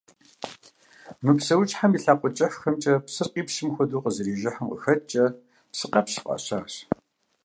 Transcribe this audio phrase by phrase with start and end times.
[1.23, 5.25] Мы псэущхьэм и лъакъуэ кӀыхьхэмкӀэ псыр къипщым хуэдэу къызэрижыхьым къыхэкӀкӀэ
[5.71, 6.73] псыкъэпщ фӀащащ.